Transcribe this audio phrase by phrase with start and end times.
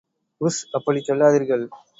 [0.41, 1.65] உஷ் அப்படிச் சொல்லாதீர்கள்.